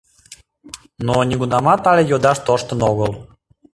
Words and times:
Но 1.05 1.15
нигунамат 1.29 1.81
але 1.91 2.03
йодаш 2.05 2.37
тоштын 2.47 2.79
огыл. 2.89 3.11